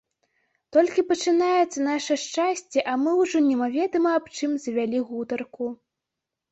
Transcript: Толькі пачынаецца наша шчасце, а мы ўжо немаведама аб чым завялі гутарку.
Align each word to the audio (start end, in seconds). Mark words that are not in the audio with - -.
Толькі 0.77 1.03
пачынаецца 1.11 1.79
наша 1.89 2.13
шчасце, 2.23 2.79
а 2.93 2.99
мы 3.03 3.11
ўжо 3.21 3.37
немаведама 3.51 4.09
аб 4.23 4.35
чым 4.37 4.51
завялі 4.67 4.97
гутарку. 5.13 5.65